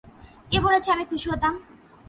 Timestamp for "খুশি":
1.05-1.27